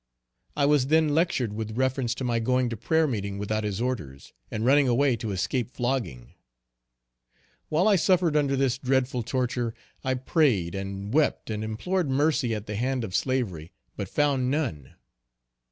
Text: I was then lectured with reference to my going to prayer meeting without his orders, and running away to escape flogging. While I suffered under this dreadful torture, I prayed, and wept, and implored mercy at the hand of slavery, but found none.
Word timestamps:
I 0.57 0.65
was 0.65 0.87
then 0.87 1.13
lectured 1.13 1.53
with 1.53 1.77
reference 1.77 2.15
to 2.15 2.23
my 2.23 2.39
going 2.39 2.69
to 2.69 2.75
prayer 2.75 3.05
meeting 3.05 3.37
without 3.37 3.63
his 3.63 3.79
orders, 3.79 4.33
and 4.49 4.65
running 4.65 4.87
away 4.87 5.15
to 5.17 5.29
escape 5.29 5.69
flogging. 5.69 6.33
While 7.69 7.87
I 7.87 7.97
suffered 7.97 8.35
under 8.35 8.55
this 8.55 8.79
dreadful 8.79 9.21
torture, 9.21 9.75
I 10.03 10.15
prayed, 10.15 10.73
and 10.73 11.13
wept, 11.13 11.51
and 11.51 11.63
implored 11.63 12.09
mercy 12.09 12.55
at 12.55 12.65
the 12.65 12.77
hand 12.77 13.03
of 13.03 13.13
slavery, 13.13 13.73
but 13.95 14.09
found 14.09 14.49
none. 14.49 14.95